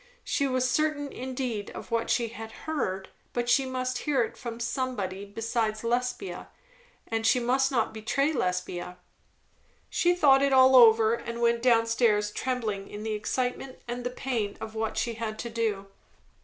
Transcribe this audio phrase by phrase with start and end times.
[0.23, 4.59] She was certain indeed of what she had heard; but she must hear it from
[4.59, 6.49] somebody besides Lesbia,
[7.07, 8.97] and she must not betray Lesbia.
[9.91, 14.09] She thought it all over, and went down stairs trembling in the excitement and the
[14.09, 15.85] pain of what she had to do.